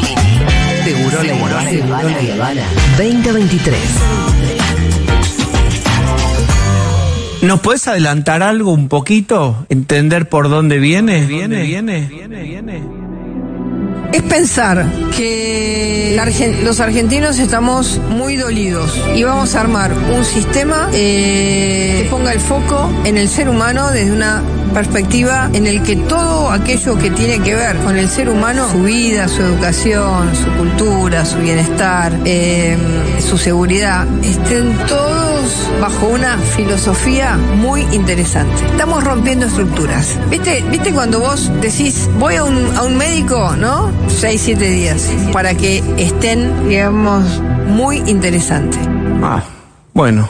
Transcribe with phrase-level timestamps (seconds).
[0.00, 0.84] Nicolini.
[0.84, 2.62] Seguro la Habana.
[2.98, 3.78] 2023.
[7.42, 9.66] ¿Nos puedes adelantar algo un poquito?
[9.68, 11.24] ¿Entender por dónde viene?
[11.26, 11.62] ¿Viene?
[11.62, 12.06] ¿Viene?
[12.08, 12.42] ¿Viene?
[12.42, 12.82] ¿Viene?
[14.12, 14.86] Es pensar
[15.16, 22.00] que la Argen- los argentinos estamos muy dolidos y vamos a armar un sistema eh,
[22.04, 24.42] que ponga el foco en el ser humano desde una
[24.76, 28.82] perspectiva en el que todo aquello que tiene que ver con el ser humano, su
[28.82, 32.76] vida, su educación, su cultura, su bienestar, eh,
[33.26, 38.66] su seguridad, estén todos bajo una filosofía muy interesante.
[38.66, 40.18] Estamos rompiendo estructuras.
[40.28, 43.90] ¿Viste, ¿Viste cuando vos decís, voy a un, a un médico, ¿no?
[44.08, 48.80] Seis, siete días, para que estén, digamos, muy interesantes.
[49.22, 49.42] Ah,
[49.94, 50.28] bueno.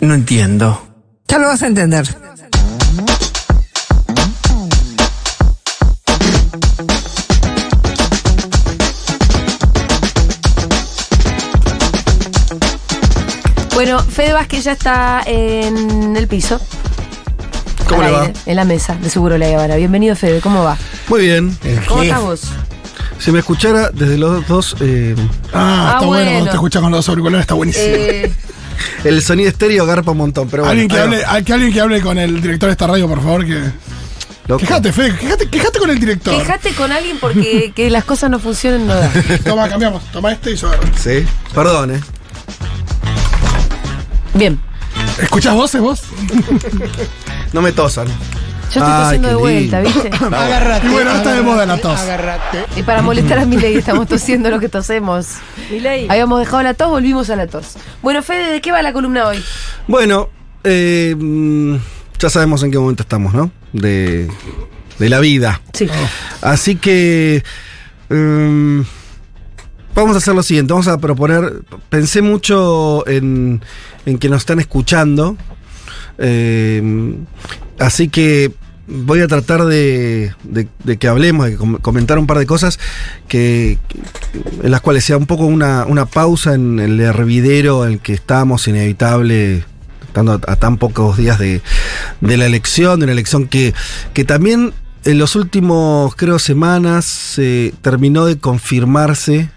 [0.00, 0.82] No entiendo.
[1.28, 2.31] Ya lo vas a entender.
[14.14, 16.60] Fede Vázquez ya está en el piso.
[17.88, 18.20] ¿Cómo le va?
[18.22, 19.76] aire, En la mesa de Seguro La Habana.
[19.76, 20.40] Bienvenido, Fede.
[20.40, 20.76] ¿Cómo va?
[21.08, 21.56] Muy bien.
[21.88, 22.42] ¿Cómo estás vos?
[23.18, 25.14] Si me escuchara desde los dos, eh,
[25.52, 26.30] Ah, Ah, está bueno.
[26.30, 27.84] cuando te escuchas con los auriculares, está buenísimo.
[27.86, 28.32] Eh,
[29.04, 30.72] el sonido estéreo garpa un montón, pero bueno.
[30.72, 31.42] alguien, que hable, va.
[31.42, 33.60] que alguien que hable con el director de esta radio, por favor, que.
[34.48, 34.58] Loco.
[34.60, 36.36] Quejate, Fe, quejate, quejate con el director.
[36.36, 39.10] quejate con alguien porque que las cosas no funcionen no da.
[39.44, 40.02] Toma, cambiamos.
[40.10, 40.82] Toma este y yo agarro.
[41.00, 41.24] Sí,
[41.54, 42.00] perdón, eh.
[44.34, 44.58] Bien.
[45.20, 46.02] ¿Escuchás voces vos?
[47.52, 48.08] No me tosan.
[48.72, 50.10] Yo estoy Ay, tosiendo de vuelta, ¿viste?
[50.84, 52.00] Y bueno, está de moda la tos.
[52.74, 55.36] Y para molestar a Milei estamos tosiendo lo que tosemos.
[56.08, 57.74] Habíamos dejado la tos, volvimos a la tos.
[58.00, 59.44] Bueno, Fede, ¿de qué va la columna hoy?
[59.86, 60.30] Bueno,
[60.64, 61.76] eh, mm,
[62.18, 63.50] ya sabemos en qué momento estamos, ¿no?
[63.74, 64.30] De,
[64.98, 65.60] de la vida.
[65.74, 65.88] Sí.
[66.40, 67.42] Así que
[68.08, 68.84] em,
[69.94, 73.62] vamos a hacer lo siguiente, vamos a proponer, pensé mucho en,
[74.06, 75.36] en que nos están escuchando,
[76.18, 77.16] em,
[77.78, 78.52] así que
[78.86, 80.32] voy a tratar de,
[80.98, 82.78] que hablemos, de com- comentar un par de cosas
[83.28, 83.78] que,
[84.62, 88.12] en las cuales sea un poco una, una pausa en el hervidero en el que
[88.12, 89.64] estamos, inevitable,
[90.06, 91.62] estando a, tan pocos días de,
[92.20, 93.72] de la elección, de una elección que,
[94.12, 94.72] que también
[95.04, 99.50] en los últimos, creo, semanas se terminó de confirmarse.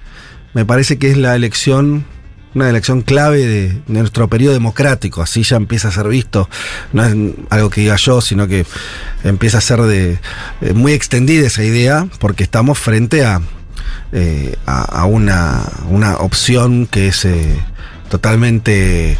[0.53, 2.06] Me parece que es la elección,
[2.55, 5.21] una elección clave de, nuestro periodo democrático.
[5.21, 6.49] Así ya empieza a ser visto.
[6.93, 7.13] No es
[7.49, 8.66] algo que diga yo, sino que
[9.23, 10.19] empieza a ser de,
[10.61, 13.41] eh, muy extendida esa idea, porque estamos frente a,
[14.13, 17.59] eh, a, una, una opción que es eh,
[18.09, 19.19] totalmente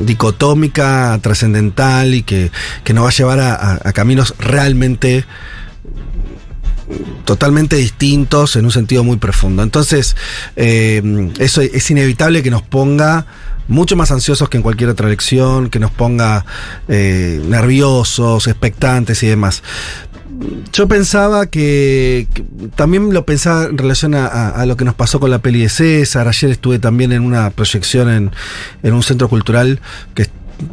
[0.00, 2.52] dicotómica, trascendental y que,
[2.84, 5.24] que nos va a llevar a caminos realmente
[7.24, 9.62] totalmente distintos en un sentido muy profundo.
[9.62, 10.16] Entonces,
[10.56, 13.26] eh, eso es inevitable que nos ponga
[13.68, 16.44] mucho más ansiosos que en cualquier otra elección, que nos ponga
[16.88, 19.62] eh, nerviosos, expectantes y demás.
[20.72, 22.26] Yo pensaba que,
[22.74, 26.26] también lo pensaba en relación a, lo que nos pasó con la peli de César.
[26.26, 28.32] Ayer estuve también en una proyección en,
[28.82, 29.80] en un centro cultural
[30.14, 30.26] que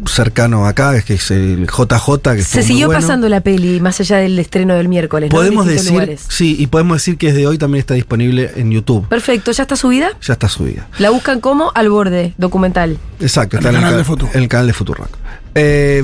[0.06, 2.36] cercano acá, que es el JJ.
[2.36, 3.02] Que Se siguió bueno.
[3.02, 5.30] pasando la peli más allá del estreno del miércoles.
[5.30, 6.25] Podemos decir, lugares.
[6.28, 9.08] sí, y podemos decir que desde hoy también está disponible en YouTube.
[9.08, 10.09] Perfecto, ¿ya está subida?
[10.22, 10.88] Ya está subida.
[11.00, 12.97] La buscan como Al Borde, documental.
[13.20, 15.09] Exacto, En está el en canal ca- de en el canal de Futurock.
[15.56, 16.03] Eh,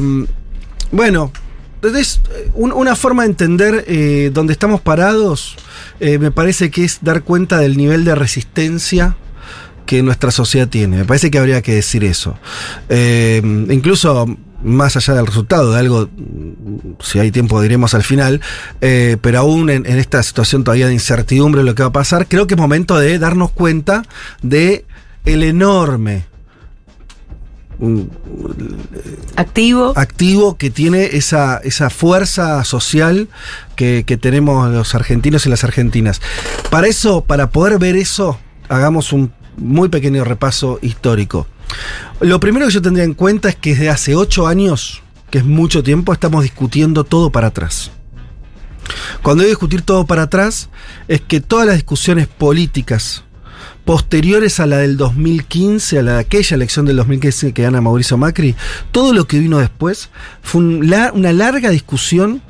[0.92, 1.32] bueno,
[1.76, 2.22] entonces,
[2.56, 5.56] un- una forma de entender eh, dónde estamos parados,
[6.00, 9.16] eh, me parece que es dar cuenta del nivel de resistencia
[9.88, 10.98] que nuestra sociedad tiene.
[10.98, 12.38] Me parece que habría que decir eso.
[12.90, 14.28] Eh, incluso
[14.64, 16.10] más allá del resultado, de algo,
[17.00, 18.42] si hay tiempo diremos al final,
[18.82, 21.94] eh, pero aún en, en esta situación todavía de incertidumbre de lo que va a
[21.94, 24.04] pasar, creo que es momento de darnos cuenta
[24.42, 24.86] de
[25.26, 26.26] el enorme
[27.80, 28.02] mm,
[29.36, 29.94] Activo.
[29.96, 33.30] activo que tiene esa, esa fuerza social
[33.76, 36.22] que, que tenemos los argentinos y las argentinas.
[36.72, 41.48] Para eso, para poder ver eso, hagamos un muy pequeño repaso histórico.
[42.22, 45.46] Lo primero que yo tendría en cuenta es que desde hace ocho años, que es
[45.46, 47.92] mucho tiempo, estamos discutiendo todo para atrás.
[49.22, 50.70] Cuando digo discutir todo para atrás,
[51.08, 53.24] es que todas las discusiones políticas
[53.86, 58.18] posteriores a la del 2015, a la de aquella elección del 2015 que gana Mauricio
[58.18, 58.56] Macri,
[58.92, 60.10] todo lo que vino después
[60.42, 62.42] fue una larga discusión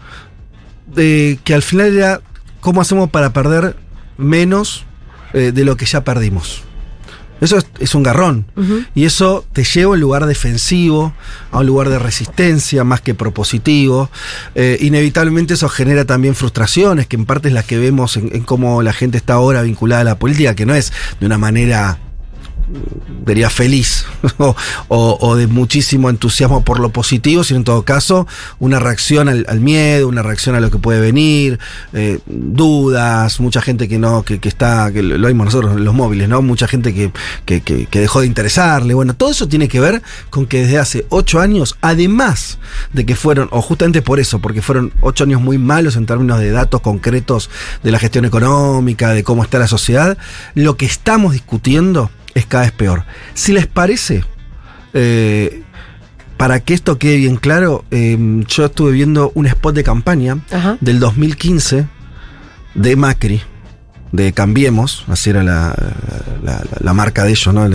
[0.88, 2.22] de que al final era
[2.60, 3.76] cómo hacemos para perder
[4.18, 4.86] menos
[5.34, 6.67] eh, de lo que ya perdimos.
[7.42, 8.46] Eso es, es un garrón.
[8.96, 11.14] Y eso te lleva a un lugar defensivo,
[11.52, 14.10] a un lugar de resistencia más que propositivo.
[14.56, 18.44] Eh, inevitablemente eso genera también frustraciones, que en parte es las que vemos en, en
[18.44, 22.00] cómo la gente está ahora vinculada a la política, que no es de una manera
[23.26, 24.06] diría feliz
[24.88, 28.28] o, de muchísimo entusiasmo por lo positivo, sino en todo caso
[28.60, 31.60] una reacción al, miedo, una reacción a lo que puede venir,
[31.94, 36.28] eh, dudas, mucha gente que no, que, está, que lo vimos nosotros en los móviles,
[36.30, 36.42] ¿no?
[36.42, 37.12] Mucha gente que-
[37.46, 38.94] que dejó de interesarle.
[38.94, 42.60] Bueno, todo eso tiene que ver con que desde hace ocho años, además
[42.94, 46.40] de que fueron, o justamente por eso, porque fueron ocho años muy malos en términos
[46.40, 47.50] de datos concretos
[47.84, 50.18] de la gestión económica, de cómo está la sociedad,
[50.56, 53.04] lo que estamos discutiendo es cada vez peor.
[53.34, 54.24] Si les parece,
[54.94, 55.64] eh,
[56.38, 58.18] para que esto quede bien claro, eh,
[58.48, 60.78] yo estuve viendo un spot de campaña Ajá.
[60.82, 61.88] del 2015
[62.76, 63.42] de Macri,
[64.12, 65.76] de Cambiemos, así era la,
[66.82, 67.68] la- marca de ellos, ¿no?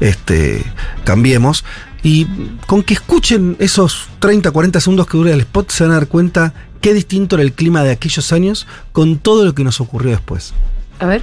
[0.00, 0.62] Este,
[1.04, 1.64] Cambiemos.
[2.02, 2.26] Y
[2.66, 6.06] con que escuchen esos 30, 40 segundos que dura el spot, se van a dar
[6.06, 10.12] cuenta qué distinto era el clima de aquellos años con todo lo que nos ocurrió
[10.12, 10.54] después.
[11.00, 11.22] A ver.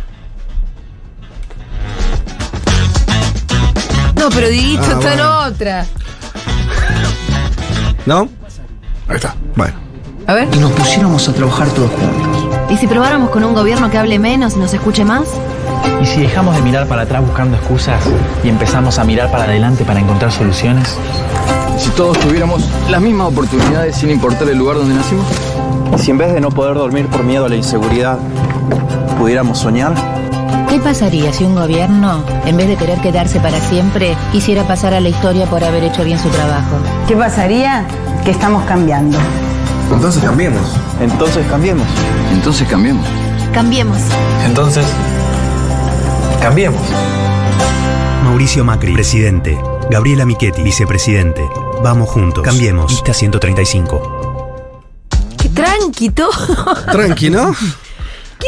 [4.25, 5.39] No, pero Dieguito Ah, está en bueno.
[5.45, 5.85] otra.
[8.07, 8.21] ¿No?
[9.07, 9.35] Ahí está.
[9.55, 9.75] Bueno.
[10.25, 10.47] A ver.
[10.51, 12.47] y nos pusiéramos a trabajar todos juntos.
[12.71, 15.27] ¿Y si probáramos con un gobierno que hable menos y nos escuche más?
[16.01, 18.01] ¿Y si dejamos de mirar para atrás buscando excusas
[18.43, 20.97] y empezamos a mirar para adelante para encontrar soluciones?
[21.77, 25.27] Si todos tuviéramos las mismas oportunidades sin importar el lugar donde nacimos.
[25.95, 28.17] Y si en vez de no poder dormir por miedo a la inseguridad,
[29.19, 29.93] pudiéramos soñar,
[30.75, 34.99] ¿Qué pasaría si un gobierno, en vez de querer quedarse para siempre, quisiera pasar a
[34.99, 36.75] la historia por haber hecho bien su trabajo?
[37.07, 37.87] ¿Qué pasaría?
[38.25, 39.17] Que estamos cambiando.
[39.89, 40.61] entonces cambiemos.
[40.99, 41.87] Entonces cambiemos.
[42.33, 43.07] Entonces cambiemos.
[43.53, 43.97] Cambiemos.
[44.45, 44.85] Entonces,
[46.41, 46.81] cambiemos.
[48.25, 49.57] Mauricio Macri, presidente.
[49.89, 51.41] Gabriela Michetti, vicepresidente.
[51.83, 52.43] Vamos juntos.
[52.43, 52.91] Cambiemos.
[52.91, 54.51] Lista 135.
[55.37, 56.31] Qué tranqui todo.
[56.91, 57.55] Tranqui, ¿no?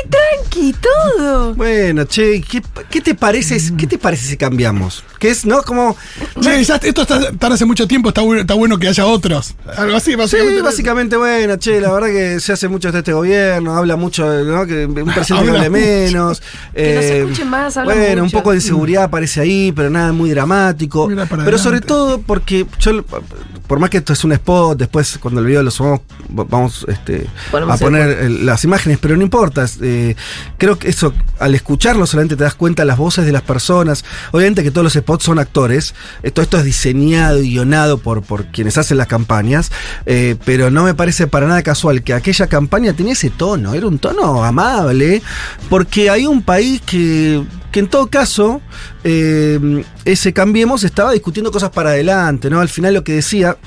[0.04, 1.56] Qué tranqui todo.
[1.56, 5.04] Bueno, che, ¿qué, qué te parece, ¿qué te parece si cambiamos?
[5.20, 5.64] Que es, ¿no?
[5.64, 5.96] Como...
[6.40, 9.56] Che, ya esto está tan hace mucho tiempo, está bueno, está bueno que haya otros.
[9.76, 10.58] Algo así, básicamente.
[10.58, 14.26] Sí, básicamente, bueno, che, la verdad que se hace mucho de este gobierno, habla mucho,
[14.44, 14.66] ¿no?
[14.68, 16.42] Que un presidente que Habla hable menos.
[16.74, 18.38] Que no se eh, escuche más, habla Bueno, un mucho.
[18.38, 21.08] poco de inseguridad aparece ahí, pero nada muy dramático.
[21.08, 21.88] Mira para Pero sobre adelante.
[21.88, 23.04] todo porque yo,
[23.68, 27.28] por más que esto es un spot, después cuando el video lo subamos, vamos este,
[27.52, 29.64] Ponemos a el poner el- las imágenes, pero no importa.
[29.64, 30.16] es, eh,
[30.58, 34.04] creo que eso, al escucharlo solamente te das cuenta las voces de las personas.
[34.32, 35.96] Obviamente que todos los spots son actores.
[36.24, 39.72] eh, Todo esto es diseñado y guionado por, por quienes hacen las campañas.
[40.06, 43.74] eh, pero no me parece para nada casual que aquella campaña tenía ese tono.
[43.74, 45.22] Era un tono amable.
[45.70, 48.62] Porque hay un país que, que en todo caso,
[49.04, 52.50] ese Cambiemos estaba discutiendo cosas para adelante.
[52.50, 52.60] ¿no?
[52.60, 53.58] Al final lo que decía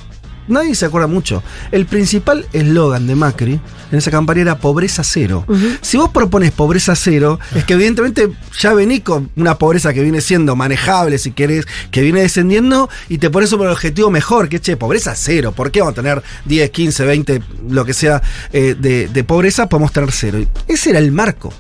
[0.51, 1.43] nadie se acuerda mucho.
[1.73, 3.61] El principal eslogan de Macri
[3.93, 5.45] en esa campaña era pobreza cero.
[5.81, 10.21] Si vos propones pobreza cero, es que evidentemente ya venís con una pobreza que viene
[10.21, 14.57] siendo manejable, si querés, que viene descendiendo y te pones por el objetivo mejor, que
[14.57, 15.53] es, che, pobreza cero.
[15.53, 19.69] ¿Por qué vamos a tener 10, 15, 20, lo que sea eh, de, de pobreza?
[19.69, 20.39] Podemos tener cero.
[20.39, 21.53] Y Ese era el marco.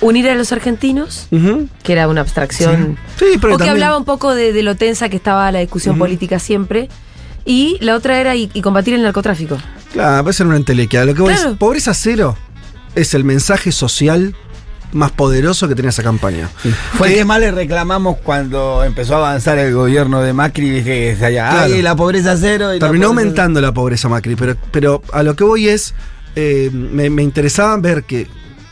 [0.00, 1.28] Unir a los argentinos,
[1.82, 2.96] que era una abstracción.
[3.16, 5.60] Sí, pero o que también- hablaba un poco de, de lo tensa que estaba la
[5.60, 6.88] discusión política siempre.
[7.48, 9.56] Y la otra era y, y combatir el narcotráfico.
[9.92, 11.04] Claro, puede ser una entelequia.
[11.06, 11.52] Lo que voy Claro.
[11.52, 12.36] es, pobreza cero
[12.94, 14.36] es el mensaje social
[14.92, 16.48] más poderoso que tenía esa campaña.
[16.94, 20.90] Fue el que más le reclamamos cuando empezó a avanzar el gobierno de Macri, viste
[20.90, 21.74] que se allá, Claro.
[21.74, 22.74] ay, la pobreza cero.
[22.74, 25.94] y la Terminó pobreza- aumentando la pobreza Macri, pero, pero a lo que voy es,
[26.36, 28.28] eh, me, me interesaba ver que,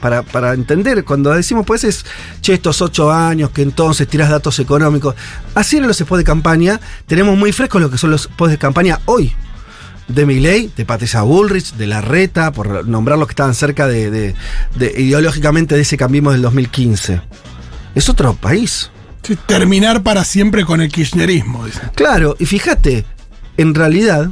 [0.07, 2.05] para, para entender, cuando decimos pues es,
[2.41, 5.17] che, estos ocho años, que entonces tiras datos económicos,
[5.57, 8.59] así eran los spots de campaña, tenemos muy frescos lo que son los spots de
[8.59, 9.33] campaña hoy.
[10.07, 14.35] De Milei, de Patricia Bullrich, de Larreta, por nombrar los que estaban cerca de, de-
[14.77, 17.21] de- ideológicamente de ese cambiemos del 2015.
[17.97, 18.93] Es otro país.
[19.23, 21.81] Sí, terminar para siempre con el kirchnerismo, dice.
[21.97, 23.05] Claro, y fíjate,
[23.57, 24.31] en realidad,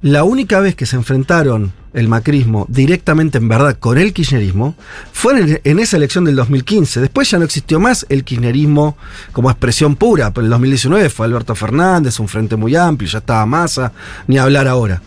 [0.00, 4.74] la única vez que se enfrentaron el macrismo directamente en verdad con el kirchnerismo
[5.12, 7.00] fue en, esa elección del 2015.
[7.00, 8.96] Después ya no existió más el kirchnerismo
[9.32, 10.32] como expresión pura.
[10.32, 13.92] Pero en el 2019 fue Alberto Fernández, un frente muy amplio, ya estaba Massa,
[14.26, 15.02] ni hablar ahora.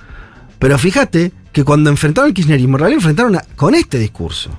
[0.59, 4.51] Pero fíjate que cuando enfrentaron el kirchnerismo, en realidad enfrentaron con este discurso.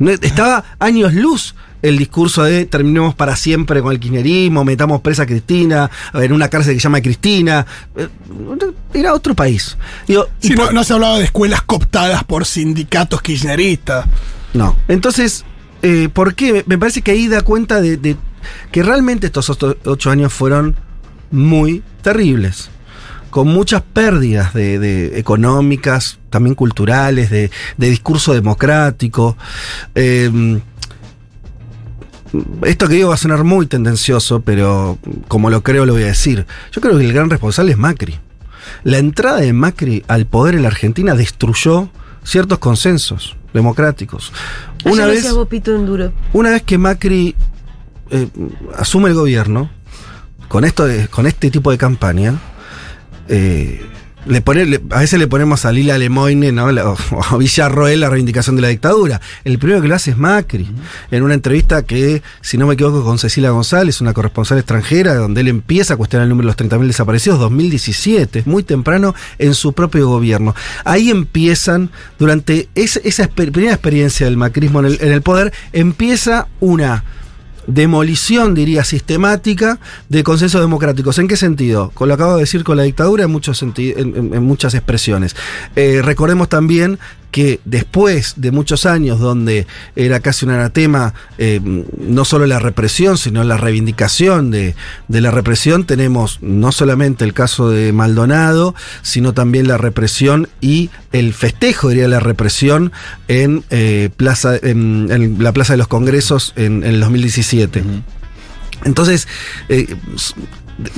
[0.00, 5.26] Estaba años luz el discurso de terminemos para siempre con el kirchnerismo, metamos presa a
[5.26, 7.66] Cristina, en una cárcel que se llama Cristina.
[7.96, 8.08] Eh,
[8.94, 9.76] Era otro país.
[10.06, 14.06] Digo, y Sí, no, no se hablaba de escuelas cooptadas por sindicatos kirchneristas.
[14.54, 14.76] no.
[14.88, 15.44] Entonces,
[15.82, 16.62] eh, ¿por qué?
[16.66, 18.16] Me parece que ahí da cuenta de, de
[18.70, 20.76] que realmente estos ocho, ocho años fueron
[21.30, 22.70] muy terribles
[23.30, 29.36] con muchas pérdidas de, de económicas, también culturales, de, de discurso democrático.
[29.94, 30.60] Eh,
[32.64, 34.98] esto que digo va a sonar muy tendencioso, pero
[35.28, 36.46] como lo creo lo voy a decir.
[36.72, 38.18] Yo creo que el gran responsable es Macri.
[38.84, 41.88] La entrada de Macri al poder en la Argentina destruyó
[42.24, 44.32] ciertos consensos democráticos.
[44.84, 45.22] Una vez,
[46.32, 47.34] una que Macri
[48.10, 48.28] eh,
[48.76, 49.70] asume el gobierno,
[50.48, 52.34] con, esto de- con este tipo de campaña,
[53.28, 53.80] eh,
[54.26, 56.70] le pone, le- a veces le ponemos a Lila Lemoyne ¿no?
[56.70, 56.96] La- o,
[57.30, 59.20] a Villarroel la reivindicación de la dictadura.
[59.44, 60.68] El primero que lo hace es Macri.
[61.10, 65.40] En una entrevista que, si no me equivoco, con Cecilia González, una corresponsal extranjera, donde
[65.40, 69.54] él empieza a cuestionar el número de los 30.000 desaparecidos, 2017, es muy temprano en
[69.54, 70.54] su propio gobierno.
[70.84, 75.52] Ahí empiezan, durante esa, esa exper- primera experiencia del macrismo en el, en el poder,
[75.72, 77.04] empieza una
[77.66, 79.78] demolición, diría, sistemática
[80.08, 81.18] de consensos democráticos.
[81.18, 81.90] ¿En qué sentido?
[81.94, 85.36] Con lo acabo de decir con la dictadura en, muchos en- en muchas expresiones.
[85.76, 86.98] Eh, recordemos también
[87.32, 93.18] que después de muchos años donde era casi un anatema eh, no solo la represión,
[93.18, 94.76] sino la reivindicación de,
[95.08, 100.90] de la represión, tenemos no solamente el caso de Maldonado, sino también la represión y
[101.10, 102.92] el festejo, diría la represión,
[103.28, 107.82] en, eh, plaza, en, en la Plaza de los Congresos en, en el 2017.
[108.84, 109.28] Entonces,
[109.68, 109.94] eh,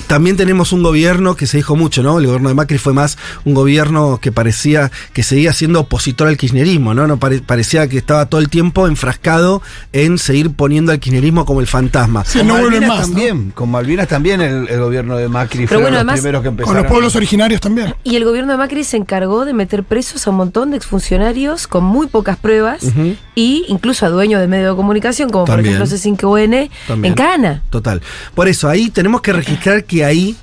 [0.07, 2.19] también tenemos un gobierno que se dijo mucho, ¿no?
[2.19, 6.37] El gobierno de Macri fue más un gobierno que parecía que seguía siendo opositor al
[6.37, 7.07] kirchnerismo, ¿no?
[7.07, 9.62] no pare- parecía que estaba todo el tiempo enfrascado
[9.93, 12.25] en seguir poniendo al kirchnerismo como el fantasma.
[12.25, 15.99] con Malvinas también, con Malvinas también el, el gobierno de Macri Pero fueron bueno, los
[16.00, 16.83] además- primeros que Con empezaron.
[16.83, 17.95] los pueblos originarios también.
[18.04, 21.66] Y el gobierno de Macri se encargó de meter presos a un montón de exfuncionarios
[21.66, 23.16] con muy pocas pruebas Ujú.
[23.35, 25.76] y incluso a dueños de medios de comunicación, como También.
[25.78, 27.12] por ejemplo C5N, También.
[27.12, 27.62] en Cana.
[27.71, 28.00] Total.
[28.35, 30.37] Por eso, ahí tenemos que registrar que ahí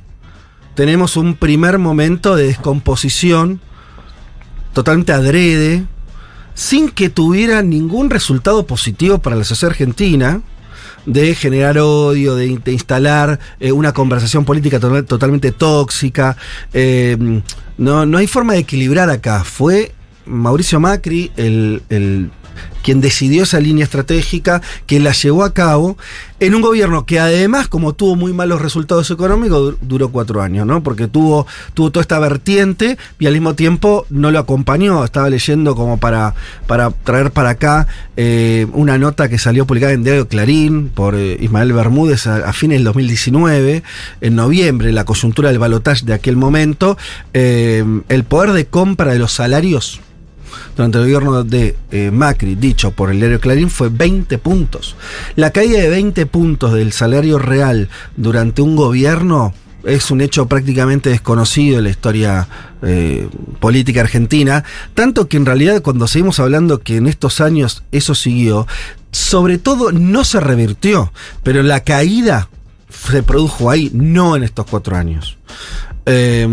[0.76, 3.60] tenemos un primer momento de descomposición
[4.74, 5.84] totalmente adrede,
[6.56, 10.42] sin que tuviera ningún resultado positivo para la sociedad argentina,
[11.06, 16.38] de generar odio, de, in- de instalar eh, una conversación política to- totalmente tóxica.
[16.74, 17.42] Eh,
[17.78, 19.44] no, no hay forma de equilibrar acá.
[19.44, 19.94] Fue
[20.26, 21.82] Mauricio Macri el-
[22.84, 25.98] quien decidió esa línea estratégica, quien la llevó a cabo,
[26.40, 30.66] en un gobierno que además, como tuvo muy malos resultados económicos, dur- duró cuatro años,
[30.66, 30.82] ¿no?
[30.82, 35.06] Porque tuvo, tuvo toda esta vertiente y al mismo tiempo no lo acompañó.
[35.06, 36.34] Estaba leyendo como para,
[36.66, 37.88] para traer para acá
[38.18, 42.54] eh, una nota que salió publicada en Diario Clarín por eh, Ismael Bermúdez a, a
[42.54, 43.84] fines del 2019,
[44.22, 46.98] en noviembre, la coyuntura del balotaje de aquel momento,
[47.34, 50.02] eh, el poder de compra de los salarios
[50.76, 54.96] durante el gobierno de eh, Macri, dicho por el diario Clarín, fue 20 puntos.
[55.36, 59.54] La caída de 20 puntos del salario real durante un gobierno
[59.84, 62.48] es un hecho prácticamente desconocido en la historia
[62.84, 63.28] eh,
[63.60, 68.68] política argentina, tanto que en realidad cuando seguimos hablando que en estos años eso siguió,
[69.12, 71.12] sobre todo no se revirtió,
[71.44, 72.50] pero la caída
[72.90, 75.38] se produjo ahí, no en estos cuatro años.
[76.06, 76.48] Eh,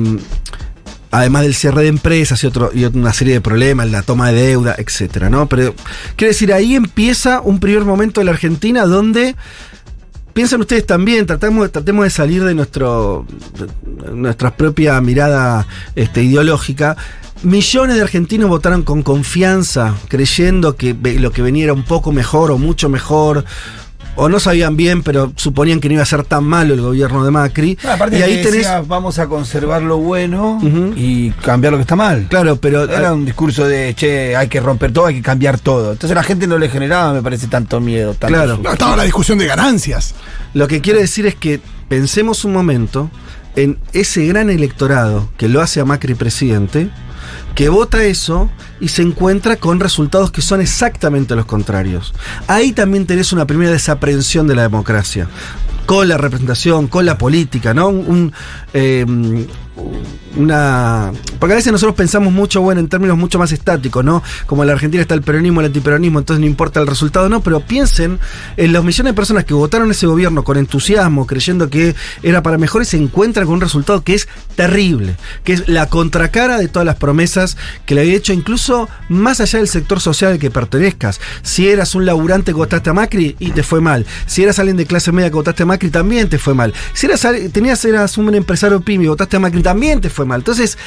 [1.10, 4.42] además del cierre de empresas y, otro, y una serie de problemas, la toma de
[4.42, 5.48] deuda, etcétera, ¿no?
[5.48, 5.74] Pero
[6.16, 9.34] quiero decir, ahí empieza un primer momento de la Argentina donde
[10.32, 13.26] piensen ustedes también, tratemos de salir de nuestro
[14.12, 16.96] nuestra propia mirada este, ideológica.
[17.42, 22.50] Millones de argentinos votaron con confianza, creyendo que lo que venía era un poco mejor
[22.50, 23.44] o mucho mejor.
[24.20, 27.24] O no sabían bien, pero suponían que no iba a ser tan malo el gobierno
[27.24, 27.78] de Macri.
[27.84, 28.52] No, aparte y ahí que tenés.
[28.52, 30.60] decía, vamos a conservar lo bueno
[30.96, 32.26] y cambiar lo que está mal.
[32.28, 35.92] Claro, pero Era un discurso de, che, hay que romper todo, hay que cambiar todo.
[35.92, 38.14] Entonces a la gente no le generaba, me parece, tanto miedo.
[38.14, 38.58] Tanto Claro.
[38.60, 40.16] No, estaba la discusión de ganancias.
[40.52, 43.10] Lo que quiero decir es que pensemos un momento
[43.54, 46.90] en ese gran electorado que lo hace a Macri presidente,
[47.54, 52.14] que vota eso y se encuentra con resultados que son exactamente los contrarios.
[52.46, 55.28] Ahí también tenés una primera desaprensión de la democracia.
[55.86, 57.88] Con la representación, con la política, ¿no?
[57.88, 58.32] Un,
[58.74, 59.06] eh,
[60.36, 61.12] una.
[61.38, 64.22] Porque a veces nosotros pensamos mucho, bueno, en términos mucho más estáticos, ¿no?
[64.46, 67.40] Como en la Argentina está el peronismo, el antiperonismo, entonces no importa el resultado, no,
[67.42, 68.18] pero piensen
[68.56, 72.58] en los millones de personas que votaron ese gobierno con entusiasmo, creyendo que era para
[72.58, 76.68] mejor y se encuentran con un resultado que es terrible, que es la contracara de
[76.68, 77.56] todas las promesas
[77.86, 81.20] que le había hecho, incluso más allá del sector social al que pertenezcas.
[81.42, 84.06] Si eras un laburante que votaste a Macri y te fue mal.
[84.26, 86.74] Si eras alguien de clase media que votaste a Macri, también te fue mal.
[86.92, 90.40] Si eras, tenías, eras un empresario pyme y votaste a Macri, también te fue mal.
[90.40, 90.78] Entonces,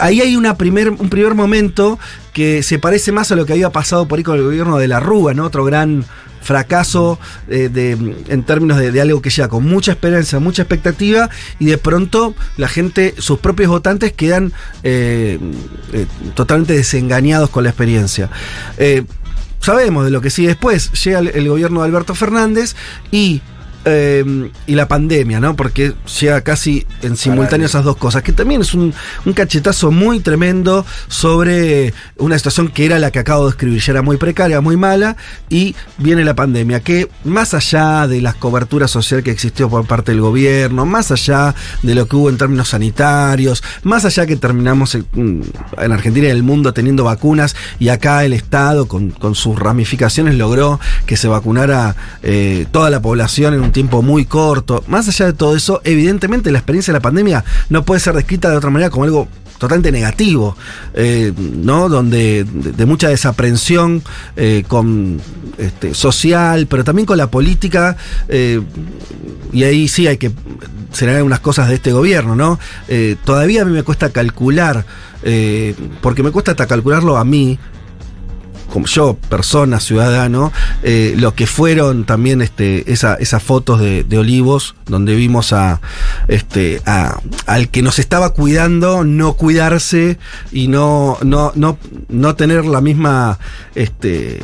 [0.00, 1.96] ahí hay una primer, un primer momento
[2.32, 4.88] que se parece más a lo que había pasado por ahí con el gobierno de
[4.88, 5.44] la Rúa, ¿no?
[5.44, 6.04] Otro gran
[6.42, 7.92] fracaso eh, de,
[8.26, 12.66] en términos de, algo que llega con mucha esperanza, mucha expectativa, y de pronto la
[12.66, 15.38] gente, sus propios votantes quedan eh,
[15.92, 18.28] eh, totalmente desengañados con la experiencia.
[19.60, 20.90] Sabemos de lo que sigue después.
[21.04, 22.74] Llega el, el gobierno de Alberto Fernández
[23.12, 23.40] y
[23.86, 25.54] eh, y la pandemia, ¿no?
[25.54, 28.92] Porque llega casi en simultáneo esas dos cosas, que también es un,
[29.24, 33.92] un cachetazo muy tremendo sobre una situación que era la que acabo de escribir, ya
[33.92, 35.16] era muy precaria, muy mala,
[35.48, 40.10] y viene la pandemia, que más allá de las coberturas social que existió por parte
[40.10, 44.96] del gobierno, más allá de lo que hubo en términos sanitarios, más allá que terminamos
[44.96, 45.44] en,
[45.78, 49.56] en Argentina y en el mundo teniendo vacunas, y acá el Estado, con, con sus
[49.56, 54.82] ramificaciones, logró que se vacunara eh, toda la población en un tiempo muy corto.
[54.86, 58.48] Más allá de todo eso, evidentemente la experiencia de la pandemia no puede ser descrita
[58.48, 59.28] de otra manera como algo
[59.58, 60.56] totalmente negativo,
[60.94, 61.90] eh, ¿no?
[61.90, 64.02] Donde de, mucha desaprensión
[64.34, 65.20] eh, con
[65.58, 68.62] este, social, pero también con la política, eh,
[69.52, 70.32] y ahí sí hay que
[70.92, 72.58] señalar unas cosas de este gobierno, ¿no?
[73.26, 74.86] Todavía a mí me cuesta calcular,
[76.00, 77.58] porque me cuesta hasta calcularlo a mí,
[78.76, 80.52] como yo, persona, ciudadano,
[80.82, 85.80] eh, lo que fueron también este, esa, esas fotos de, de, Olivos, donde vimos a,
[86.28, 90.18] este, a, al que nos estaba cuidando, no cuidarse
[90.52, 91.78] y no, no, no,
[92.10, 93.38] no tener la misma,
[93.74, 94.42] este,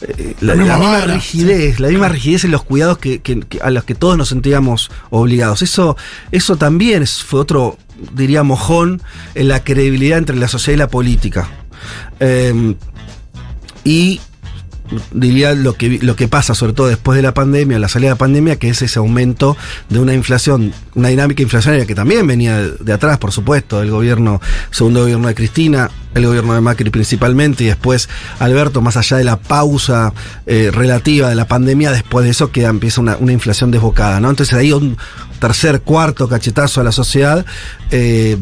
[0.00, 3.68] eh, la, la, misma rigidez, la misma rigidez en los cuidados que, que, que, a
[3.68, 5.60] los que todos nos sentíamos obligados.
[5.60, 5.98] Eso,
[6.30, 7.76] eso también fue otro,
[8.14, 9.02] diría, mojón
[9.34, 11.50] en la credibilidad entre la sociedad y la política.
[12.18, 12.76] Eh,
[13.84, 14.20] y
[15.12, 18.14] diría lo que, lo que pasa, sobre todo después de la pandemia, la salida de
[18.14, 19.56] la pandemia, que es ese aumento
[19.88, 24.40] de una inflación, una dinámica inflacionaria que también venía de, atrás, por supuesto, del gobierno,
[24.70, 28.08] segundo gobierno de Cristina, el gobierno de Macri principalmente, y después
[28.38, 30.12] Alberto, más allá de la pausa
[30.46, 34.30] eh, relativa de la pandemia, después de eso queda, empieza una, una inflación desbocada, ¿no?
[34.30, 34.96] Entonces ahí un
[35.38, 37.44] tercer, cuarto cachetazo a la sociedad,
[37.90, 38.36] eh,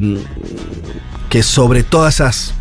[1.29, 2.55] que sobre todas esas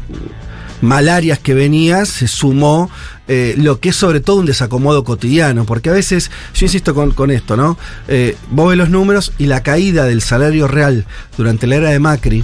[0.82, 2.90] malarias que venía se sumó
[3.28, 7.12] eh, lo que es sobre todo un desacomodo cotidiano, porque a veces, yo insisto con,
[7.12, 7.78] con esto, ¿no?
[8.08, 11.06] Eh, vos ves los números y la caída del salario real
[11.38, 12.44] durante la era de Macri,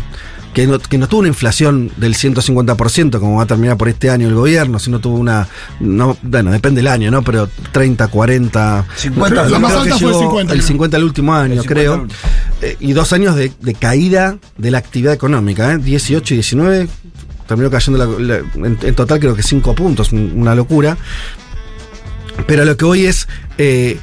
[0.54, 4.12] que no, que no, tuvo una inflación del 150%, como va a terminar por este
[4.12, 5.48] año el gobierno, sino tuvo una,
[5.80, 7.24] no, bueno, depende del año, ¿no?
[7.24, 10.54] Pero 30, 40, 50, la más alta fue el 50.
[10.54, 12.08] El 50 el último año, creo.
[12.62, 15.78] Eh, y dos años de, de, caída de la actividad económica, ¿eh?
[15.80, 16.88] 18 y 19,
[17.48, 20.98] terminó cayendo la, la, en, en, total creo que 5 puntos, una locura.
[22.48, 23.28] Pero lo que hoy es,
[23.58, 24.00] eh,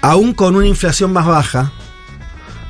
[0.00, 1.72] aún con una inflación más baja,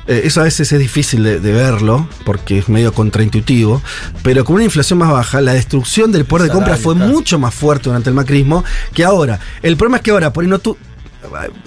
[0.07, 3.81] eh, eso a veces es difícil de, de, verlo, porque es medio contraintuitivo,
[4.21, 7.53] pero con una inflación más baja, la destrucción del poder de compra fue mucho más
[7.53, 9.39] fuerte durante el macrismo que ahora.
[9.61, 10.77] El problema es que ahora, por ahí no tú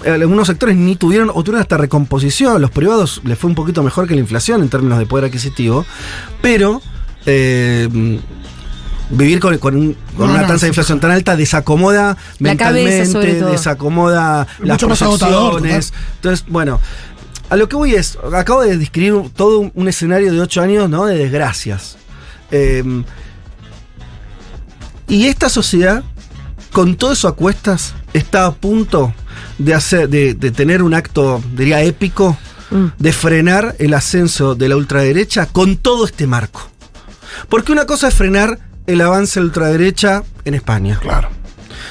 [0.05, 4.07] algunos sectores ni tuvieron o tuvieron hasta recomposición, los privados les fue un poquito mejor
[4.07, 5.85] que la inflación en términos de poder adquisitivo,
[6.41, 6.81] pero
[7.27, 7.87] eh,
[9.09, 12.17] vivir con, con, un, con no, una no, tasa de inflación tan alta desacomoda la
[12.39, 15.93] mentalmente, desacomoda las proyecciones.
[16.15, 16.79] Entonces, bueno,
[17.49, 20.89] a lo que voy es, acabo de describir todo un, un escenario de ocho años
[20.89, 21.05] ¿no?
[21.05, 21.97] de desgracias.
[22.51, 22.83] Eh,
[25.07, 26.03] y esta sociedad,
[26.71, 29.13] con todo eso a cuestas, está a punto
[29.57, 32.37] de, hacer, de, de tener un acto, diría, épico,
[32.71, 32.85] mm.
[32.97, 36.69] de frenar el ascenso de la ultraderecha con todo este marco.
[37.49, 40.97] Porque una cosa es frenar el avance de la ultraderecha en España.
[41.01, 41.29] Claro.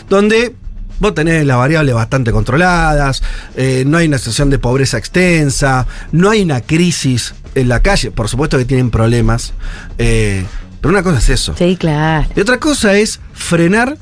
[0.08, 0.54] Donde
[0.98, 3.22] vos tenés las variables bastante controladas,
[3.54, 8.10] eh, no hay una situación de pobreza extensa, no hay una crisis en la calle.
[8.10, 9.52] Por supuesto que tienen problemas.
[9.98, 10.44] Eh,
[10.80, 11.54] pero una cosa es eso.
[11.56, 12.26] Sí, claro.
[12.34, 13.96] Y otra cosa es frenar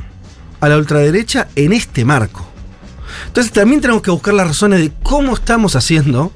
[0.61, 2.49] a la ultraderecha en este marco.
[3.27, 6.33] Entonces también tenemos que buscar las razones de cómo estamos haciendo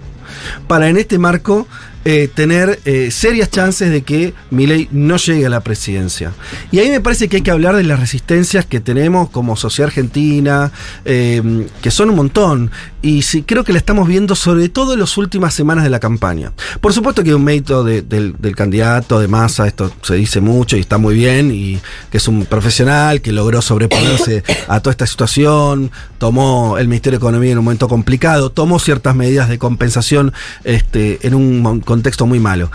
[0.66, 1.66] para en este marco
[2.04, 6.32] eh, tener eh, serias chances de que Milei no llegue a la presidencia.
[6.70, 9.88] Y ahí me parece que hay que hablar de las resistencias que tenemos como sociedad
[9.88, 10.72] argentina,
[11.04, 12.70] eh, que son un montón.
[13.00, 16.00] Y sí, creo que la estamos viendo sobre todo en las últimas semanas de la
[16.00, 16.52] campaña.
[16.80, 20.76] Por supuesto que un mérito de, de, del candidato de masa, esto se dice mucho
[20.76, 21.80] y está muy bien, y
[22.10, 27.22] que es un profesional que logró sobreponerse a toda esta situación, tomó el Ministerio de
[27.24, 30.32] Economía en un momento complicado, tomó ciertas medidas de compensación
[30.64, 32.70] este, en un contexto muy malo.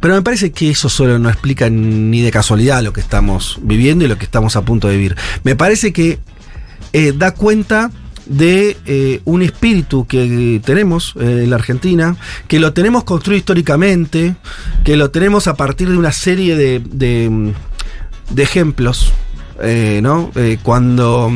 [0.00, 4.04] Pero me parece que eso solo no explica ni de casualidad lo que estamos viviendo
[4.04, 5.16] y lo que estamos a punto de vivir.
[5.42, 6.18] Me parece que
[6.92, 7.90] eh, da cuenta
[8.28, 14.36] de eh, un espíritu que tenemos eh, en la Argentina, que lo tenemos construido históricamente,
[14.84, 17.54] que lo tenemos a partir de una serie de, de,
[18.30, 19.12] de ejemplos.
[19.62, 20.30] eh, ¿no?
[20.62, 21.32] Cuando,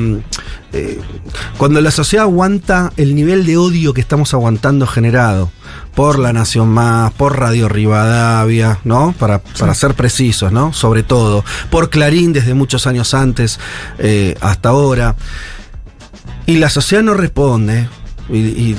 [1.58, 5.50] cuando la sociedad aguanta el nivel de odio que estamos aguantando generado
[5.94, 9.14] por La Nación Más, por Radio Rivadavia, ¿no?
[9.18, 10.72] Para, para ser precisos, ¿no?
[10.72, 13.58] Sobre todo, por Clarín desde muchos años antes
[14.40, 15.16] hasta ahora.
[16.52, 17.88] Y la sociedad no responde.
[18.30, 18.76] Y, y-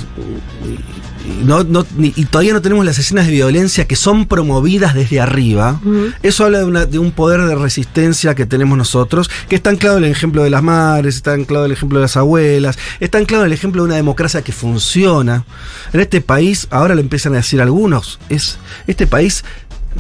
[1.26, 5.22] y no, no- y todavía no tenemos las escenas de violencia que son promovidas desde
[5.22, 5.80] arriba.
[6.22, 9.98] Eso habla de, una- de un poder de resistencia que tenemos nosotros, que está anclado
[9.98, 13.20] en el ejemplo de las madres, está anclado en el ejemplo de las abuelas, está
[13.20, 15.46] anclado en el ejemplo de una democracia que funciona.
[15.94, 18.58] En este país, ahora lo empiezan a decir algunos, es
[18.88, 19.46] este país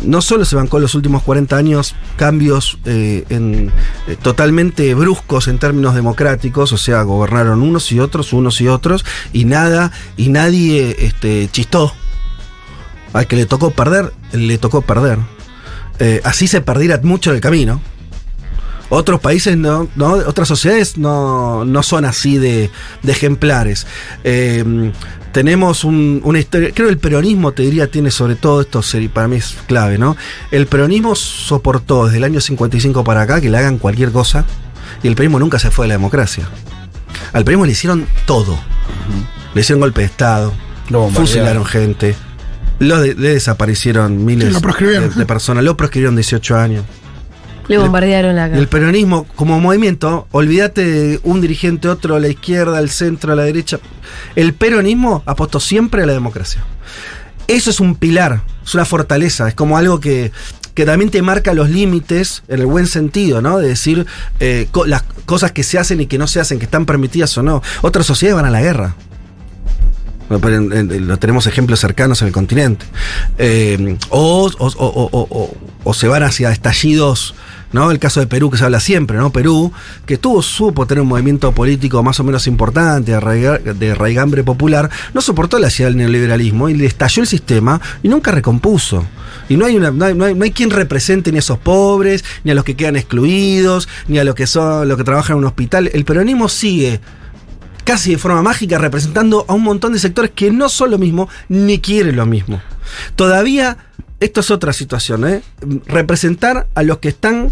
[0.03, 3.71] no solo se bancó en los últimos 40 años cambios eh, en-
[4.07, 9.05] eh, totalmente bruscos en términos democráticos, o sea, gobernaron unos y otros, unos y otros,
[9.33, 11.93] y nada, y nadie este, chistó.
[13.13, 15.19] Al que le tocó perder, le tocó perder.
[15.99, 17.79] Eh, así se perdiera mucho en el camino.
[18.89, 22.69] Otros países no, no otras sociedades no, no son así de,
[23.01, 23.87] de ejemplares.
[24.23, 24.91] Eh,
[25.31, 28.81] tenemos un- una historia, creo que el peronismo, te diría, tiene sobre todo esto,
[29.13, 30.15] para mí es clave, ¿no?
[30.51, 34.45] El peronismo soportó desde el año 55 para acá que le hagan cualquier cosa
[35.01, 36.47] y el peronismo nunca se fue de la democracia.
[37.31, 38.59] Al peronismo le hicieron todo.
[39.55, 40.53] Le hicieron golpe de Estado,
[41.25, 42.15] fusilaron gente,
[42.79, 46.85] lo de- le desaparecieron miles lo de, de personas, lo proscribieron 18 años.
[47.67, 52.77] Le bombardearon la el peronismo como movimiento, olvídate de un dirigente, otro a la izquierda,
[52.77, 53.79] al centro, a la derecha.
[54.35, 56.63] El peronismo apostó siempre a la democracia.
[57.47, 60.31] Eso es un pilar, es una fortaleza, es como algo que,
[60.73, 63.59] que también te marca los límites en el buen sentido, ¿no?
[63.59, 64.05] De decir
[64.39, 67.37] eh, co- las cosas que se hacen y que no se hacen, que están permitidas
[67.37, 67.61] o no.
[67.81, 68.95] Otras sociedades van a la guerra.
[70.29, 72.85] Lo tenemos ejemplos cercanos en el continente.
[73.37, 74.49] Eh, o,
[75.93, 77.35] se van hacia estallidos,
[77.71, 77.91] ¿no?
[77.91, 79.31] El caso de Perú que se habla siempre, ¿no?
[79.31, 79.71] Perú,
[80.05, 85.21] que tuvo, supo tener un movimiento político más o menos importante, de raigambre popular, no
[85.21, 89.05] soportó la ciudad del neoliberalismo y le estalló el sistema y nunca recompuso.
[89.49, 91.57] Y no hay, una, no, hay, no hay- no hay quien represente ni a esos
[91.57, 95.33] pobres, ni a los que quedan excluidos, ni a los que son, los que trabajan
[95.35, 95.89] en un hospital.
[95.93, 97.01] El peronismo sigue
[97.83, 101.29] casi de forma mágica representando a un montón de sectores que no son lo mismo
[101.49, 102.61] ni quieren lo mismo.
[103.15, 103.77] Todavía,
[104.19, 105.41] esto es otra situación, ¿eh?
[105.87, 107.51] representar a los que están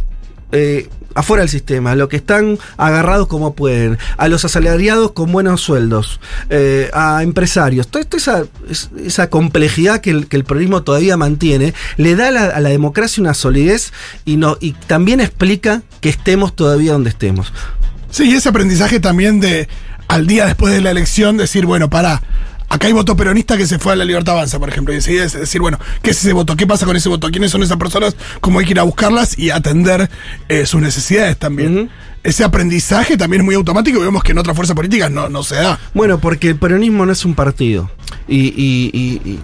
[0.51, 5.31] eh, afuera del sistema, a los que están agarrados como pueden, a los asalariados con
[5.31, 10.43] buenos sueldos, eh, a empresarios, toda toda esa, es- esa complejidad que el, que el
[10.83, 13.91] todavía mantiene, le da a la, a la democracia una solidez
[14.25, 17.51] y, no, y también explica que estemos todavía donde estemos.
[18.09, 19.69] Sí, ese aprendizaje también de
[20.07, 22.21] al día después de la elección decir, bueno, para,
[22.69, 25.23] acá hay voto peronista que se fue a la Libertad Avanza, por ejemplo, y enseguida
[25.25, 26.55] es decir, bueno, ¿qué es ese voto?
[26.55, 27.29] ¿Qué pasa con ese voto?
[27.31, 28.15] ¿Quiénes son esas personas?
[28.41, 30.09] ¿Cómo hay que ir a buscarlas y atender
[30.49, 31.89] eh, sus necesidades también?
[32.23, 35.41] Ese aprendizaje también es muy automático y vemos que en otras fuerzas políticas no, no
[35.43, 35.79] se da.
[35.95, 37.89] Bueno, porque el peronismo no es un partido.
[38.27, 39.39] Y, y- y- y-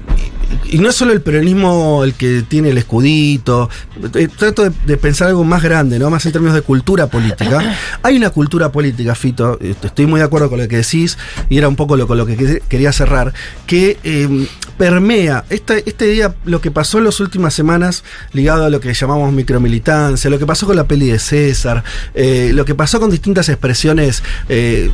[0.70, 3.70] y no es solo el peronismo el que tiene el escudito.
[4.16, 6.10] Eh, Trato de, de pensar algo más grande, ¿no?
[6.10, 7.76] Más en términos de cultura política.
[8.04, 11.18] Hay una cultura política, Fito, eh, estoy muy de acuerdo con lo que decís,
[11.50, 13.34] y era un poco lo, con lo que que- quería cerrar,
[13.66, 18.70] que eh, permea este, este día, lo que pasó en las últimas semanas, ligado a
[18.70, 21.84] lo que llamamos micromilitancia, lo que pasó con la peli de César,
[22.14, 24.92] eh, lo que pasó con distintas expresiones eh,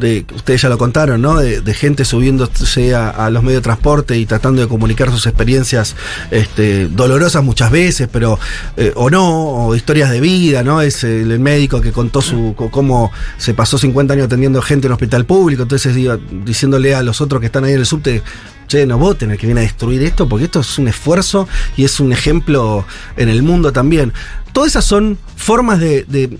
[0.00, 1.36] de, ustedes ya lo contaron, ¿no?
[1.38, 5.26] De, de gente subiéndose a, a los medios de transporte y tratando de comunicar sus
[5.26, 5.94] experiencias
[6.30, 8.38] este, dolorosas muchas veces, pero
[8.78, 10.80] eh, o no, o historias de vida, ¿no?
[10.80, 15.26] Es el, médico que contó su cómo se pasó 50 años atendiendo gente en hospital
[15.26, 18.22] público, entonces iba diciéndole a los otros que están ahí en el subte,
[18.66, 21.84] che, no voten el que viene a destruir esto, porque esto es un esfuerzo y
[21.84, 22.86] es un ejemplo
[23.18, 24.14] en el mundo también.
[24.54, 26.38] Todas esas son formas de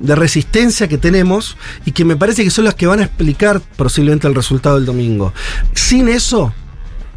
[0.00, 4.26] resistencia que tenemos y que me parece que son las que van a explicar posiblemente
[4.26, 5.32] el resultado del domingo.
[5.74, 6.52] Sin eso,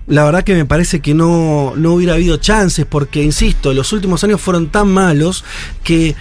[0.07, 4.23] la verdad que me parece que no, no hubiera habido chances, porque, insisto, los últimos
[4.23, 5.43] años fueron tan malos
[5.83, 6.15] que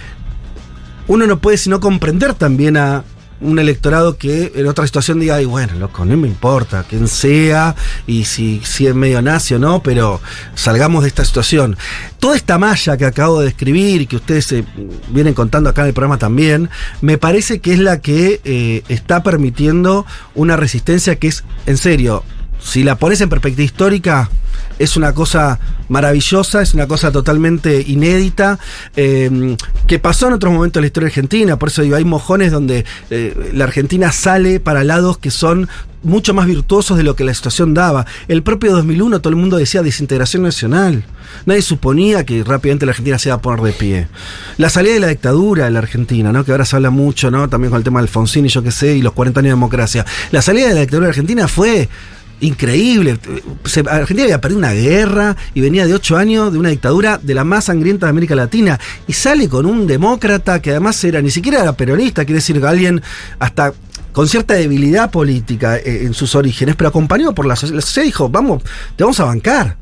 [1.07, 3.03] uno no puede sino comprender también a
[3.41, 7.75] un electorado que en otra situación diga, ay, bueno, loco, no me importa quién sea
[8.07, 10.21] y si, si es medio nazi o no, pero
[10.55, 11.77] salgamos de esta situación.
[12.19, 14.63] Toda esta malla que acabo de describir y que ustedes eh,
[15.09, 16.69] vienen contando acá en el programa también,
[17.01, 22.23] me parece que es la que eh, está permitiendo una resistencia que es, en serio,
[22.63, 24.29] si la pones en perspectiva histórica,
[24.79, 28.59] es una cosa maravillosa, es una cosa totalmente inédita,
[28.95, 29.55] eh,
[29.87, 32.85] que pasó en otros momentos de la historia argentina, por eso digo, hay mojones donde
[33.09, 35.69] eh, la Argentina sale para lados que son
[36.03, 38.05] mucho más virtuosos de lo que la situación daba.
[38.27, 41.05] El propio 2001 todo el mundo decía desintegración nacional.
[41.45, 44.07] Nadie suponía que rápidamente la Argentina se iba a poner de pie.
[44.57, 46.43] La salida de la dictadura de la Argentina, ¿no?
[46.43, 47.47] que ahora se habla mucho, ¿no?
[47.47, 49.55] también con el tema de Alfonsín y yo qué sé, y los 40 años de
[49.55, 50.05] democracia.
[50.31, 51.87] La salida de la dictadura de Argentina fue
[52.43, 53.17] increíble.
[53.89, 57.43] Argentina había perdido una guerra y venía de ocho años de una dictadura de la
[57.43, 58.79] más sangrienta de América Latina.
[59.07, 62.67] Y sale con un demócrata que además era ni siquiera era peronista, quiere decir que
[62.67, 63.01] alguien
[63.39, 63.73] hasta
[64.11, 67.75] con cierta debilidad política eh, en sus orígenes, pero acompañado por la sociedad.
[67.75, 68.61] La sociedad dijo, vamos,
[68.95, 69.77] te vamos a bancar.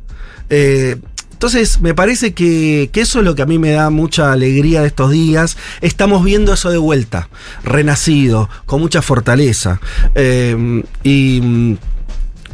[0.49, 0.97] Eh,
[1.33, 4.81] entonces, me parece que, que eso es lo que a mí me da mucha alegría
[4.81, 5.57] de estos días.
[5.81, 7.29] Estamos viendo eso de vuelta,
[7.63, 9.81] renacido, con mucha fortaleza.
[10.13, 11.77] Eh, y,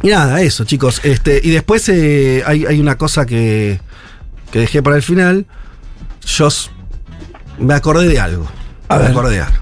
[0.02, 1.00] y nada, eso, chicos.
[1.04, 3.80] Este, y después eh, hay, hay una cosa que,
[4.52, 5.46] que dejé para el final.
[6.24, 6.48] Yo
[7.58, 8.46] me acordé de algo.
[8.88, 9.58] me acordé de algo.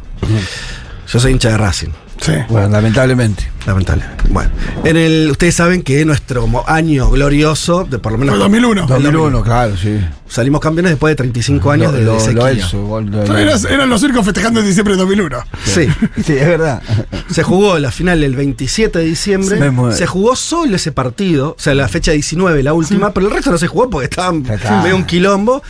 [1.09, 1.91] Yo soy hincha de Racing.
[2.21, 2.33] Sí.
[2.49, 3.49] Bueno, lamentablemente.
[3.67, 4.25] Lamentablemente.
[4.31, 4.51] Bueno,
[4.85, 8.35] en el, ustedes saben que nuestro año glorioso, de por lo menos.
[8.35, 8.87] Fue 2001.
[8.87, 10.01] 2001, claro, sí.
[10.29, 12.69] Salimos campeones después de 35 años de, Lo- de lo- sequía.
[12.73, 15.39] lo Eran, los circos festejando en diciembre de 2001.
[15.65, 15.89] Sí.
[16.25, 16.83] Sí, es verdad.
[17.31, 19.59] Se jugó la final el 27 de diciembre.
[19.93, 23.51] Se jugó solo ese partido, o sea, la fecha 19, la última, pero el resto
[23.53, 24.43] no se jugó porque estaban
[24.83, 25.63] medio un quilombo.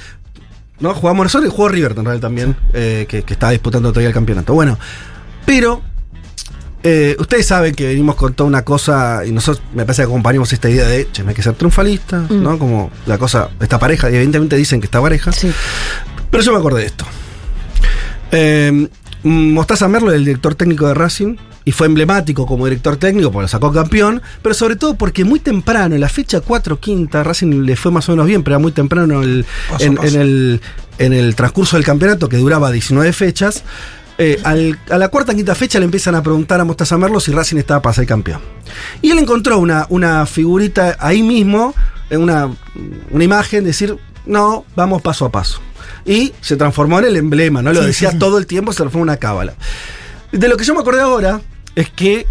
[0.79, 0.95] ¿no?
[0.95, 4.15] Jugamos nosotros y jugó River en realidad también, eh, que, que estaba disputando todavía el
[4.15, 4.53] campeonato.
[4.55, 4.79] Bueno,
[5.47, 5.83] pero
[6.83, 10.53] eh, ustedes saben que venimos con toda una cosa, y nosotros me parece que acompañamos
[10.53, 12.43] esta idea de, che, no hay que ser triunfalista, Mm.
[12.43, 12.59] ¿no?
[12.59, 15.33] Como la cosa, esta pareja, y evidentemente dicen que está pareja.
[15.33, 15.51] Sí.
[16.31, 17.05] Pero yo me acordé de esto.
[18.33, 18.89] Eh,
[19.25, 23.49] Mostaza Merlo, el director técnico de Racing, y fue emblemático como director técnico porque lo
[23.49, 27.75] sacó campeón, pero sobre todo porque muy temprano, en la fecha 4 quinta, Racing le
[27.75, 30.09] fue más o menos bien, pero era muy temprano el- Paso a en, paso.
[30.15, 30.61] en el,
[30.99, 33.65] en el transcurso del campeonato, que duraba 19 fechas.
[34.19, 37.33] Eh, al- a la cuarta quinta fecha le empiezan a preguntar a Mostaza Merlo si
[37.33, 38.41] Racing estaba para ser campeón.
[39.03, 41.75] Y él encontró una, una figurita ahí mismo,
[42.11, 42.51] una,
[43.11, 45.61] una imagen, decir, no, vamos paso a paso.
[46.05, 47.73] Y se transformó en el emblema, ¿no?
[47.73, 48.19] Lo Sí, decía sí.
[48.19, 49.55] todo el tiempo, se transformó en una cábala.
[50.33, 51.41] De lo que yo me acordé ahora
[51.75, 52.27] es que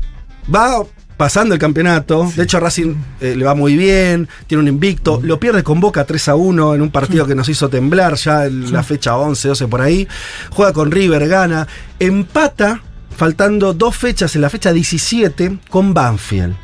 [0.54, 0.84] va
[1.18, 2.32] pasando el campeonato.
[2.36, 5.20] De hecho, Racing eh, le va muy bien, tiene un invicto.
[5.24, 8.46] Lo pierde con Boca 3 a 1 en un partido que nos hizo temblar ya
[8.46, 10.08] en la fecha 11, 12 por ahí.
[10.52, 11.68] Juega con River, gana.
[12.00, 12.82] Empata,
[13.16, 16.56] faltando dos fechas en la fecha 17, con Banfield.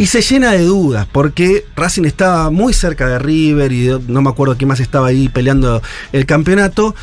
[0.00, 4.22] Y se llena de dudas, porque Racing estaba muy cerca de River y de- no
[4.22, 6.94] me acuerdo quién más estaba ahí peleando el campeonato.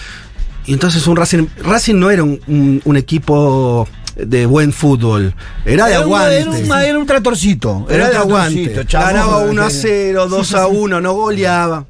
[0.66, 1.46] Y entonces un Racing.
[1.64, 5.34] Racing no era un, un- un equipo de buen fútbol,
[5.66, 6.38] era de Era un- aguante.
[6.40, 7.86] Era un, era un tratorcito.
[7.90, 8.86] Era de un aguante.
[8.92, 11.86] Ganaba 1 a 0, 2 a 1, no goleaba.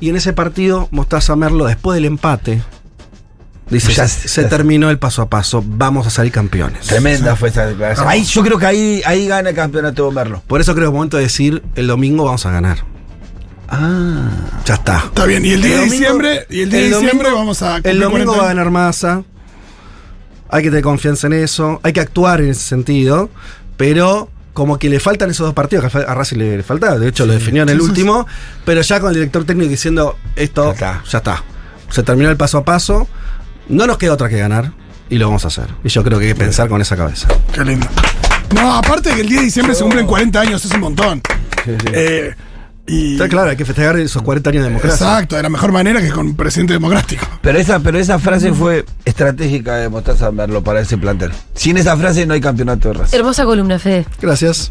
[0.00, 2.60] Y en ese partido, Mostaza Merlo, después del empate,
[3.70, 6.86] dice: Ya se, terminó el paso a paso, vamos a salir campeones.
[6.86, 8.06] Tremenda fue esa declaración.
[8.08, 10.42] Ahí, yo creo que ahí, ahí gana el campeonato de Merlo.
[10.46, 12.78] Por eso creo que es momento de decir: el domingo vamos a ganar.
[13.68, 14.28] Ah.
[14.64, 14.98] Ya está.
[15.06, 17.62] Está bien, y el día de domingo- diciembre, y el día de domingo- diciembre vamos
[17.62, 19.22] a El domingo 40 va a ganar masa.
[20.48, 21.80] Hay que tener confianza en eso.
[21.82, 23.30] Hay que actuar en ese sentido.
[23.76, 26.98] Pero como que le faltan esos dos partidos que a Racing le, le faltaba.
[26.98, 28.26] De hecho, lo definió en el Sí, sí, último.
[28.64, 31.44] Pero ya con el director técnico diciendo esto, Ya ya está.
[31.90, 33.06] Se terminó el paso a paso.
[33.68, 34.72] No nos queda otra que ganar.
[35.08, 35.66] Y lo vamos a hacer.
[35.84, 37.28] Y yo creo que hay que pensar con esa cabeza.
[37.52, 37.86] Qué lindo.
[38.54, 41.22] No, aparte que el día de diciembre se cumplen 40 años, es un montón.
[41.92, 42.34] Eh,
[42.86, 45.06] y, Está claro, hay que festejar esos 40 años de democracia.
[45.06, 47.26] exacto, de la mejor manera que con un presidente democrático.
[47.42, 51.32] Pero esa, pero esa frase fue estratégica de Mostaza Merlo para ese plantel.
[51.54, 53.16] Sin esa frase no hay campeonato de Racing.
[53.16, 54.06] Hermosa columna, Fede.
[54.20, 54.70] Gracias.